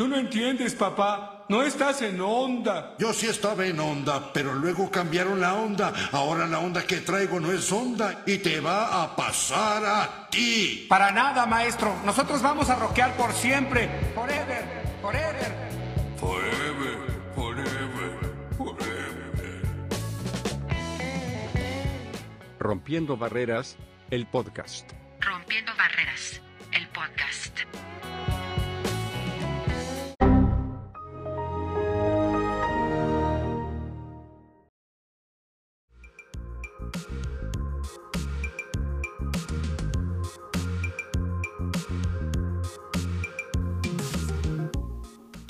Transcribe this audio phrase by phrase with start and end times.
[0.00, 1.44] Tú no entiendes, papá.
[1.50, 2.94] No estás en onda.
[2.98, 5.92] Yo sí estaba en onda, pero luego cambiaron la onda.
[6.12, 10.86] Ahora la onda que traigo no es onda y te va a pasar a ti.
[10.88, 11.94] Para nada, maestro.
[12.02, 13.90] Nosotros vamos a rockear por siempre.
[14.14, 14.64] Forever,
[15.02, 15.54] forever.
[16.16, 16.96] Forever,
[17.34, 19.62] forever, forever.
[22.58, 23.76] Rompiendo Barreras,
[24.10, 24.99] el podcast.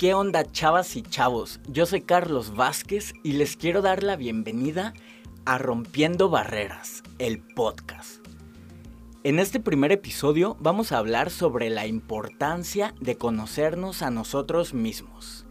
[0.01, 1.59] ¿Qué onda chavas y chavos?
[1.67, 4.95] Yo soy Carlos Vázquez y les quiero dar la bienvenida
[5.45, 8.25] a Rompiendo Barreras, el podcast.
[9.23, 15.45] En este primer episodio vamos a hablar sobre la importancia de conocernos a nosotros mismos.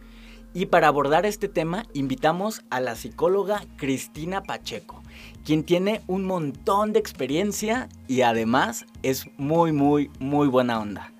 [0.53, 5.01] Y para abordar este tema invitamos a la psicóloga Cristina Pacheco,
[5.45, 11.13] quien tiene un montón de experiencia y además es muy, muy, muy buena onda.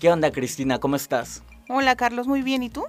[0.00, 0.80] ¿Qué onda Cristina?
[0.80, 1.44] ¿Cómo estás?
[1.68, 2.62] Hola Carlos, muy bien.
[2.62, 2.84] ¿Y tú?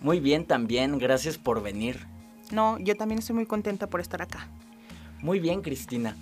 [0.00, 2.06] Muy bien también, gracias por venir.
[2.50, 4.48] No, yo también estoy muy contenta por estar acá.
[5.22, 6.16] Muy bien, Cristina.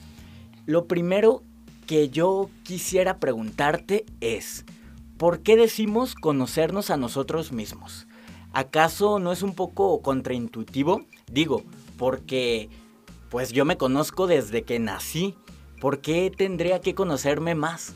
[0.67, 1.43] Lo primero
[1.87, 4.65] que yo quisiera preguntarte es,
[5.19, 8.09] ¿por qué decimos conocernos a nosotros mismos?
[8.53, 11.05] ¿Acaso no es un poco contraintuitivo?
[11.31, 11.63] Digo,
[11.97, 12.71] porque
[13.31, 15.37] pues yo me conozco desde que nací.
[15.81, 17.95] ¿Por qué tendría que conocerme más?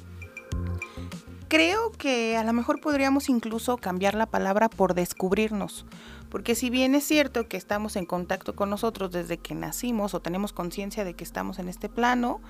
[1.48, 5.86] Creo que a lo mejor podríamos incluso cambiar la palabra por descubrirnos,
[6.28, 10.20] porque si bien es cierto que estamos en contacto con nosotros desde que nacimos o
[10.20, 12.42] tenemos conciencia de que estamos en este plano,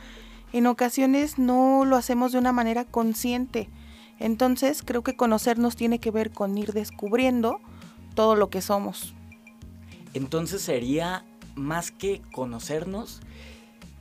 [0.52, 3.68] en ocasiones no lo hacemos de una manera consciente.
[4.18, 7.60] Entonces creo que conocernos tiene que ver con ir descubriendo
[8.16, 9.14] todo lo que somos.
[10.12, 13.20] Entonces sería más que conocernos,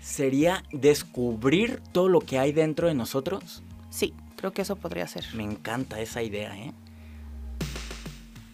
[0.01, 3.61] sería descubrir todo lo que hay dentro de nosotros.
[3.91, 5.25] Sí, creo que eso podría ser.
[5.33, 6.73] Me encanta esa idea, ¿eh?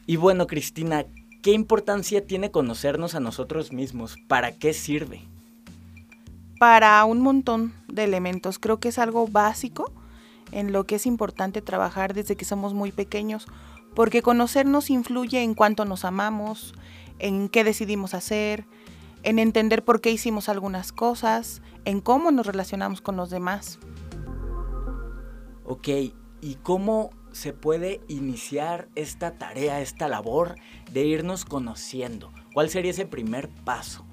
[0.08, 1.06] Y bueno, Cristina,
[1.42, 4.18] ¿qué importancia tiene conocernos a nosotros mismos?
[4.28, 5.22] ¿Para qué sirve?
[6.60, 8.58] Para un montón de elementos.
[8.58, 9.92] Creo que es algo básico
[10.52, 13.46] en lo que es importante trabajar desde que somos muy pequeños,
[13.96, 16.74] porque conocernos influye en cuánto nos amamos,
[17.20, 18.66] en qué decidimos hacer,
[19.24, 23.80] en entender por qué hicimos algunas cosas, en cómo nos relacionamos con los demás.
[25.66, 25.88] Ok,
[26.42, 30.56] ¿y cómo se puede iniciar esta tarea, esta labor
[30.92, 32.32] de irnos conociendo?
[32.54, 34.06] ¿Cuál sería ese primer paso?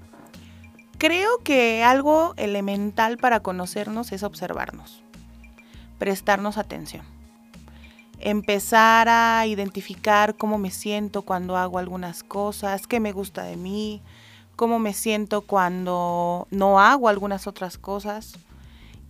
[0.96, 5.02] Creo que algo elemental para conocernos es observarnos,
[5.98, 7.04] prestarnos atención,
[8.20, 14.02] empezar a identificar cómo me siento cuando hago algunas cosas, qué me gusta de mí,
[14.54, 18.34] cómo me siento cuando no hago algunas otras cosas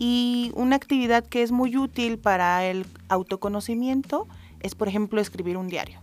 [0.01, 4.27] y una actividad que es muy útil para el autoconocimiento
[4.61, 6.01] es, por ejemplo, escribir un diario.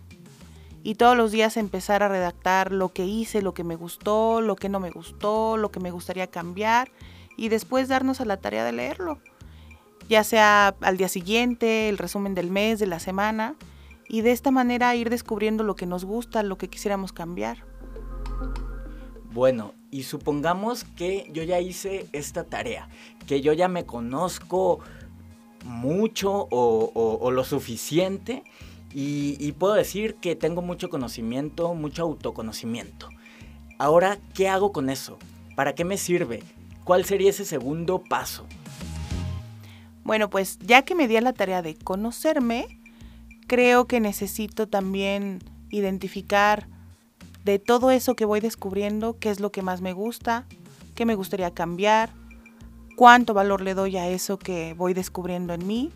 [0.84, 4.56] Y todos los días empezar a redactar lo que hice, lo que me gustó, lo
[4.56, 6.92] que no me gustó, lo que me gustaría cambiar
[7.38, 9.18] y después darnos a la tarea de leerlo.
[10.08, 13.56] Ya sea al día siguiente, el resumen del mes, de la semana,
[14.08, 17.66] y de esta manera ir descubriendo lo que nos gusta, lo que quisiéramos cambiar.
[19.38, 22.90] Bueno, y supongamos que yo ya hice esta tarea,
[23.28, 24.80] que yo ya me conozco
[25.64, 28.42] mucho o, lo suficiente
[28.92, 33.10] y, y, puedo decir que tengo mucho conocimiento, mucho autoconocimiento.
[33.78, 35.20] Ahora, ¿qué hago con eso?
[35.56, 36.42] ¿Para qué me sirve?
[36.84, 38.48] ¿Cuál sería ese segundo paso?
[40.04, 42.80] Bueno, pues ya que me di a la tarea de conocerme,
[43.46, 46.68] creo que necesito también identificar
[47.48, 50.46] de todo eso que voy descubriendo, qué es lo que más me gusta,
[50.96, 52.12] qué me gustaría cambiar,
[52.98, 55.90] cuánto valor le doy a eso que voy descubriendo en mí.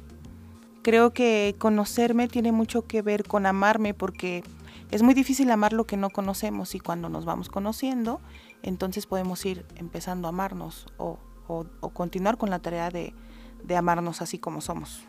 [0.81, 4.46] Creo que conocerme tiene mucho que ver con amarme porque
[4.92, 8.22] es muy difícil amar lo que no conocemos y cuando nos vamos conociendo,
[8.64, 13.14] entonces podemos ir empezando a amarnos o, o, continuar con la tarea de,
[13.62, 15.02] de amarnos así como somos.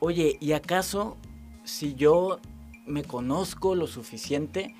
[0.00, 1.16] Oye, ¿y acaso
[1.62, 2.40] si yo
[2.86, 4.74] me conozco lo suficiente,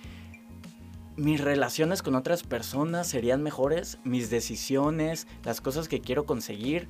[1.17, 6.89] mis relaciones con otras personas serían mejores, mis decisiones, las cosas que quiero conseguir,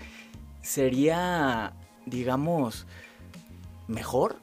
[0.62, 1.72] sería,
[2.06, 2.86] digamos,
[3.88, 4.36] mejor.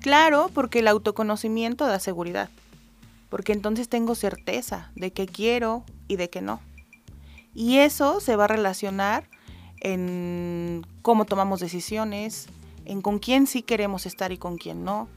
[0.00, 2.50] Claro, porque el autoconocimiento da seguridad,
[3.28, 6.60] porque entonces tengo certeza de qué quiero y de qué no.
[7.54, 9.28] Y eso se va a relacionar
[9.80, 12.46] en cómo tomamos decisiones,
[12.84, 15.08] en con quién sí queremos estar y con quién no.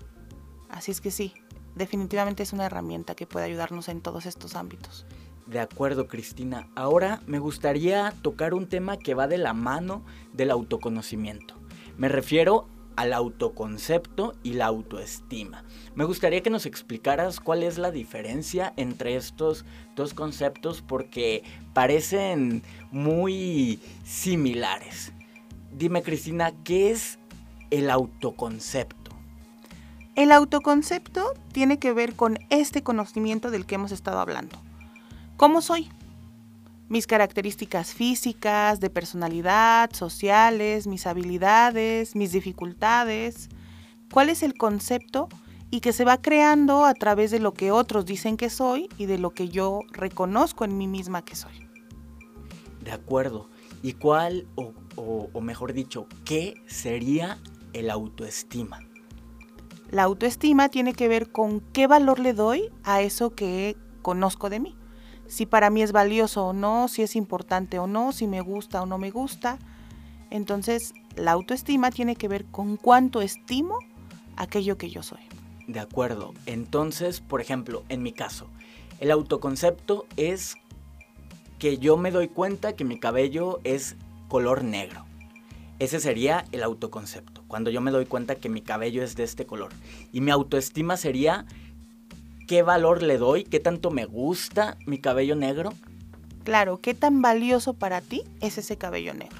[0.69, 1.33] Así es que sí,
[1.77, 5.05] definitivamente es una herramienta que puede ayudarnos en todos estos ámbitos.
[5.45, 6.67] De acuerdo, Cristina.
[6.75, 10.03] Ahora me gustaría tocar un tema que va de la mano
[10.33, 11.55] del autoconocimiento.
[11.97, 15.63] Me refiero al autoconcepto y la autoestima.
[15.95, 19.65] Me gustaría que nos explicaras cuál es la diferencia entre estos
[19.95, 21.43] dos conceptos porque
[21.73, 25.13] parecen muy similares.
[25.71, 27.19] Dime, Cristina, ¿qué es
[27.69, 28.96] el autoconcepto?
[30.17, 34.57] El autoconcepto tiene que ver con este conocimiento del que hemos estado hablando.
[35.37, 35.89] ¿Cómo soy?
[36.89, 43.49] Mis características físicas, de personalidad, sociales, mis habilidades, mis dificultades.
[44.11, 45.29] ¿Cuál es el concepto?
[45.69, 49.05] Y que se va creando a través de lo que otros dicen que soy y
[49.05, 51.53] de lo que yo reconozco en mí misma que soy.
[52.83, 53.49] De acuerdo.
[53.83, 57.37] ¿Y cuál, o, o- o mejor dicho, qué sería
[57.73, 58.79] el autoestima?
[59.89, 64.59] La autoestima tiene que ver con qué valor le doy a eso que conozco de
[64.59, 64.75] mí.
[65.27, 68.81] Si para mí es valioso o no, si es importante o no, si me gusta
[68.81, 69.59] o no me gusta.
[70.29, 73.79] Entonces, la autoestima tiene que ver con cuánto estimo
[74.35, 75.19] aquello que yo soy.
[75.67, 76.33] De acuerdo.
[76.45, 78.47] Entonces, por ejemplo, en mi caso,
[78.99, 80.55] el autoconcepto es
[81.59, 83.95] que yo me doy cuenta que mi cabello es
[84.27, 85.06] color negro.
[85.79, 89.45] Ese sería el autoconcepto, cuando yo me doy cuenta que mi cabello es de este
[89.45, 89.69] color.
[90.11, 91.45] Y mi autoestima sería
[92.47, 95.73] qué valor le doy, qué tanto me gusta mi cabello negro.
[96.43, 99.37] Claro, ¿qué tan valioso para ti es ese cabello negro?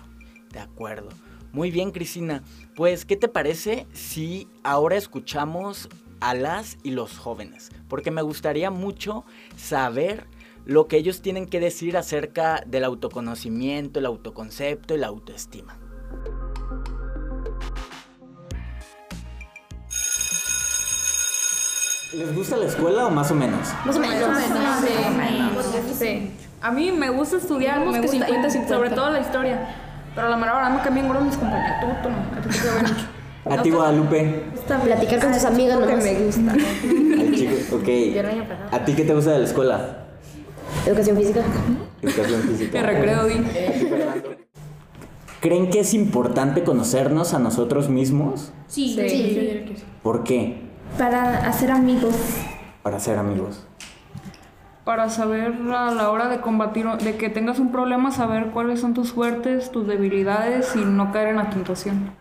[0.51, 1.10] De acuerdo.
[1.54, 2.44] Muy bien, Cristina.
[2.75, 5.89] Pues, ¿qué te parece si ahora escuchamos
[6.19, 7.72] a las y los jóvenes?
[7.88, 9.25] Porque me gustaría mucho
[9.56, 10.28] saber
[10.66, 15.80] lo que ellos tienen que decir acerca del autoconocimiento, el autoconcepto y la autoestima.
[22.17, 23.59] ¿Les gusta la escuela o más o menos?
[23.85, 24.17] Más o menos.
[25.99, 26.31] Sí.
[26.59, 28.67] A mí me gusta estudiar, me que gusta, 50-50.
[28.67, 29.67] sobre todo la historia.
[30.15, 31.77] Pero a la mera hora me cambian gordos mis compañeros.
[31.79, 33.05] Tú, tú no, a ti te mucho.
[33.59, 34.45] A ti, Guadalupe.
[34.83, 36.03] Platicar con tus amigas nomás.
[36.03, 36.55] me gusta.
[37.35, 38.73] Chico, ok.
[38.73, 39.97] ¿A ti qué te gusta de la escuela?
[40.87, 41.41] Educación física.
[42.01, 42.71] Educación física.
[42.71, 43.35] Que recreo, di.
[45.39, 48.51] ¿Creen que es importante conocernos a nosotros mismos?
[48.65, 48.97] Sí.
[50.01, 50.66] ¿Por qué?
[50.97, 52.15] Para hacer amigos.
[52.81, 53.63] Para ser amigos.
[54.83, 58.95] Para saber a la hora de combatir, de que tengas un problema, saber cuáles son
[58.95, 62.15] tus fuertes, tus debilidades y no caer en la tentación.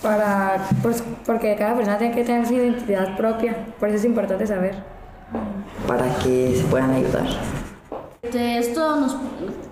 [0.00, 3.66] Para, pues, porque cada persona tiene que tener su identidad propia.
[3.78, 4.76] Por eso es importante saber.
[5.86, 7.24] para que se puedan ayudar.
[8.32, 9.16] De esto nos,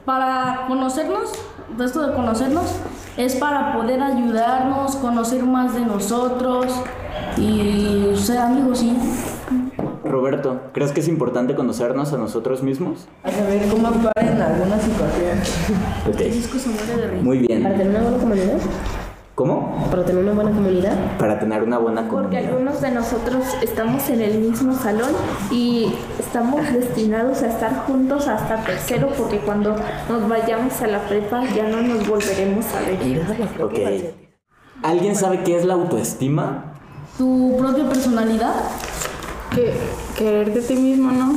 [0.04, 1.32] para conocernos,
[1.78, 2.80] de esto de conocernos,
[3.16, 6.72] es para poder ayudarnos, conocer más de nosotros
[7.36, 8.96] y ser amigos, sí.
[10.04, 13.06] Roberto, ¿crees que es importante conocernos a nosotros mismos?
[13.22, 15.38] A saber cómo actuar en alguna situación.
[16.08, 17.22] Ok.
[17.22, 17.62] Muy bien.
[17.62, 18.58] Para tener una buena comunidad.
[19.34, 19.86] ¿Cómo?
[19.90, 21.16] Para tener una buena comunidad.
[21.18, 22.52] Para tener una buena Porque comunidad.
[22.52, 25.12] algunos de nosotros estamos en el mismo salón
[25.50, 29.76] y estamos destinados a estar juntos hasta tercero porque cuando
[30.10, 33.62] nos vayamos a la prepa ya no nos volveremos a ver.
[33.62, 33.78] Ok.
[34.82, 36.79] ¿Alguien sabe qué es la autoestima?
[37.18, 38.54] Tu propia personalidad.
[39.54, 39.74] Que
[40.16, 41.34] quererte a ti mismo, ¿no?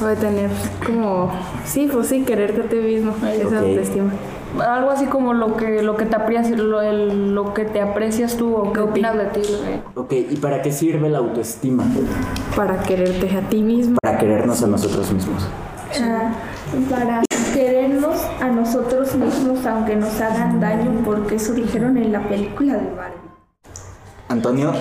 [0.00, 0.50] O de tener
[0.86, 1.30] como,
[1.64, 4.12] sí, pues sí, quererte a ti mismo, esa autoestima.
[4.64, 8.36] Algo así como lo que, lo que te aprecias, lo, el- lo que te aprecias
[8.36, 9.40] tú o qué opinas de ti.
[9.40, 9.80] eh.
[9.94, 11.84] Ok, ¿y para qué sirve la autoestima?
[12.54, 13.96] Para quererte a ti mismo.
[14.02, 15.42] Para querernos a nosotros mismos.
[16.00, 16.32] Ah,
[16.90, 17.22] para
[17.54, 22.90] querernos a nosotros mismos aunque nos hagan daño porque eso dijeron en la película de
[22.94, 23.17] Barbie.
[24.28, 24.72] Antonio,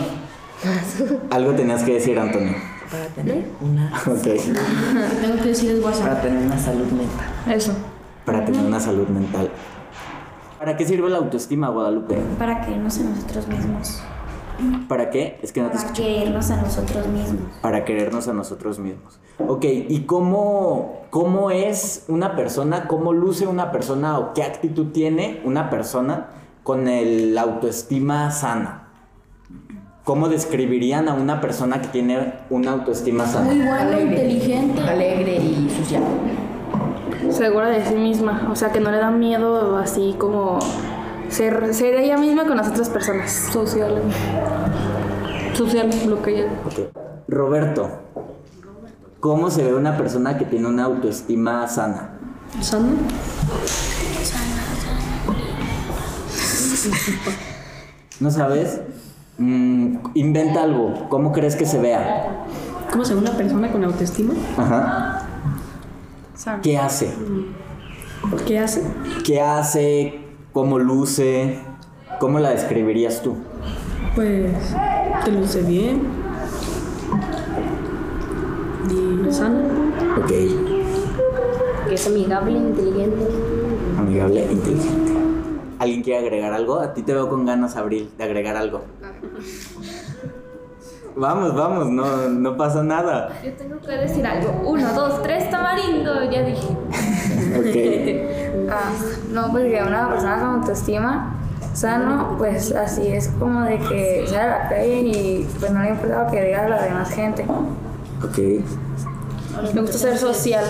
[1.30, 2.54] algo tenías que decir, Antonio.
[2.92, 4.22] Para tener una, Ok.
[4.24, 6.04] Tengo que decir es WhatsApp.
[6.08, 7.28] para tener una salud mental.
[7.54, 7.74] Eso.
[8.26, 9.50] Para tener una salud mental.
[10.60, 12.16] ¿Para qué sirve la autoestima, Guadalupe?
[12.40, 14.02] Para querernos a nosotros mismos.
[14.88, 15.40] ¿Para qué?
[15.44, 17.42] Es que no te Para querernos a nosotros mismos.
[17.62, 19.20] Para querernos a nosotros mismos.
[19.48, 25.42] Ok, ¿y cómo, cómo es una persona, cómo luce una persona o qué actitud tiene
[25.46, 26.30] una persona
[26.64, 28.87] con el la autoestima sana?
[30.08, 33.54] ¿Cómo describirían a una persona que tiene una autoestima sana?
[33.54, 34.80] Muy bueno, inteligente.
[34.80, 36.02] Alegre y social.
[37.30, 40.60] Segura de sí misma, o sea que no le da miedo así como
[41.28, 43.30] ser, ser ella misma con las otras personas.
[43.52, 44.02] Social.
[45.54, 46.54] Social, lo que ella.
[46.66, 46.88] Ok.
[47.28, 48.00] Roberto,
[49.20, 52.18] ¿cómo se ve una persona que tiene una autoestima sana?
[52.62, 52.94] ¿Sana?
[58.22, 58.80] ¿No sabes?
[59.38, 61.08] Mm, inventa algo.
[61.10, 62.46] ¿Cómo crees que se vea?
[62.92, 64.34] ¿Cómo se ve una persona con autoestima?
[64.58, 65.28] Ajá.
[66.64, 67.14] ¿Qué hace?
[68.46, 68.84] ¿Qué hace?
[69.24, 70.22] ¿Qué hace?
[70.54, 71.60] ¿Cómo luce?
[72.20, 73.36] ¿Cómo la describirías tú?
[74.16, 74.52] Pues
[75.24, 76.02] que luce bien.
[78.90, 79.60] Y sano.
[80.18, 80.28] Ok.
[81.88, 83.28] Que es amigable, inteligente.
[83.98, 85.17] Amigable e inteligente.
[85.80, 86.80] ¿Alguien quiere agregar algo?
[86.80, 88.84] A ti te veo con ganas, Abril, de agregar algo.
[91.16, 93.40] Vamos, vamos, no, no pasa nada.
[93.44, 94.62] Yo tengo que decir algo.
[94.66, 96.30] Uno, dos, tres, tamarindo.
[96.32, 96.68] Ya dije.
[97.58, 98.38] Ok.
[98.70, 98.92] Ah,
[99.32, 101.38] no, porque una persona con autoestima
[101.74, 105.92] sano, pues así es como de que sale a la calle y pues no le
[105.92, 107.46] importa lo que diga la demás gente.
[108.24, 108.38] Ok.
[109.74, 110.66] Me gusta ser social.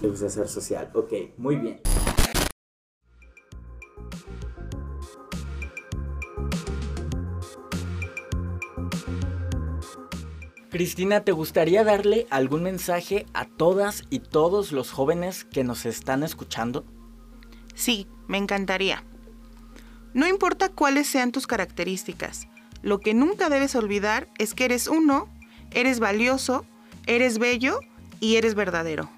[0.00, 0.88] Le gusta ser social.
[0.94, 1.80] Ok, muy bien.
[10.72, 16.22] Cristina, ¿te gustaría darle algún mensaje a todas y todos los jóvenes que nos están
[16.22, 16.86] escuchando?
[17.74, 19.04] Sí, me encantaría.
[20.14, 22.48] No importa cuáles sean tus características,
[22.80, 25.28] lo que nunca debes olvidar es que eres uno,
[25.72, 26.64] eres valioso,
[27.06, 27.80] eres bello
[28.18, 29.10] y eres verdadero.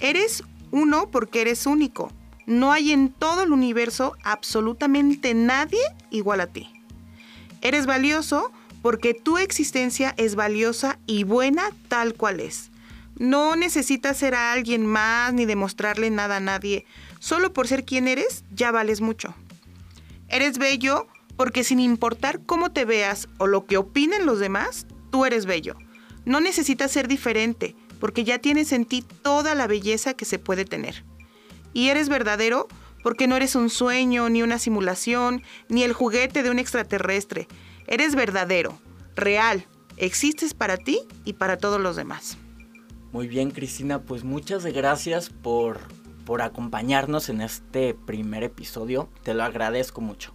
[0.00, 0.42] Eres
[0.72, 2.10] uno porque eres único.
[2.46, 5.78] No hay en todo el universo absolutamente nadie
[6.10, 6.72] igual a ti.
[7.60, 8.50] Eres valioso
[8.82, 12.70] porque tu existencia es valiosa y buena tal cual es.
[13.16, 16.86] No necesitas ser a alguien más ni demostrarle nada a nadie.
[17.18, 19.34] Solo por ser quien eres, ya vales mucho.
[20.28, 21.06] Eres bello
[21.36, 25.76] porque sin importar cómo te veas o lo que opinen los demás, tú eres bello.
[26.24, 30.64] No necesitas ser diferente porque ya tienes en ti toda la belleza que se puede
[30.64, 31.04] tener.
[31.72, 32.68] Y eres verdadero
[33.02, 37.48] porque no eres un sueño, ni una simulación, ni el juguete de un extraterrestre.
[37.92, 38.78] Eres verdadero,
[39.16, 39.66] real,
[39.96, 42.38] existes para ti y para todos los demás.
[43.10, 45.80] Muy bien, Cristina, pues muchas gracias por,
[46.24, 49.08] por acompañarnos en este primer episodio.
[49.24, 50.32] Te lo agradezco mucho.